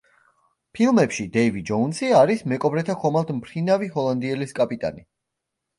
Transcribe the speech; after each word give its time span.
ფილმებში 0.77 1.25
დეივი 1.35 1.61
ჯოუნსი 1.71 2.09
არის 2.21 2.43
მეკობრეთა 2.55 2.97
ხომალდ 3.05 3.31
„მფრინავი 3.39 3.95
ჰოლანდიელის“ 3.99 4.61
კაპიტანი. 4.63 5.09